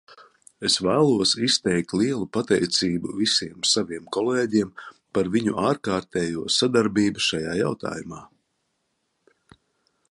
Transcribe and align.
Es 0.67 0.75
vēlos 0.85 1.33
izteikt 1.47 1.93
lielu 1.99 2.29
pateicību 2.37 3.11
visiem 3.19 3.67
saviem 3.73 4.09
kolēģiem 4.17 4.73
par 5.19 5.31
viņu 5.37 5.55
ārkārtējo 5.67 6.49
sadarbību 6.57 7.25
šajā 7.29 7.55
jautājumā. 7.63 8.25